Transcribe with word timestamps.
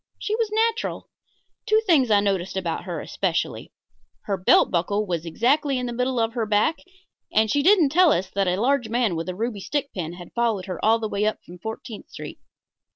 She 0.17 0.35
was 0.35 0.49
natural. 0.51 1.11
Two 1.67 1.79
things 1.85 2.09
I 2.09 2.21
noticed 2.21 2.57
about 2.57 2.85
her 2.85 3.01
especially. 3.01 3.71
Her 4.21 4.35
belt 4.35 4.71
buckle 4.71 5.05
was 5.05 5.27
exactly 5.27 5.77
in 5.77 5.85
the 5.85 5.93
middle 5.93 6.19
of 6.19 6.33
her 6.33 6.47
back, 6.47 6.77
and 7.31 7.51
she 7.51 7.61
didn't 7.61 7.89
tell 7.89 8.11
us 8.11 8.27
that 8.31 8.47
a 8.47 8.59
large 8.59 8.89
man 8.89 9.15
with 9.15 9.29
a 9.29 9.35
ruby 9.35 9.59
stick 9.59 9.93
pin 9.93 10.13
had 10.13 10.33
followed 10.33 10.65
her 10.65 10.83
up 10.83 10.89
all 10.89 10.97
the 10.97 11.07
way 11.07 11.31
from 11.45 11.59
Fourteenth 11.59 12.09
Street. 12.09 12.39